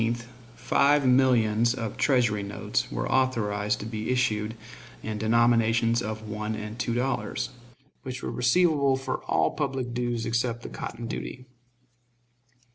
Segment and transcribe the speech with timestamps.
[0.01, 4.55] On April 17th five millions of Treasury notes were authorized to be issued
[5.03, 7.49] in denominations of one and two dollars,
[8.01, 11.45] which were receivable for all public dues except the cotton duty.